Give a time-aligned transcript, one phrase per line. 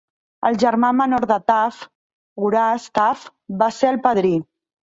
[0.47, 1.85] El germà menor de Taft,
[2.47, 4.35] Horace Taft, va ser el padrí.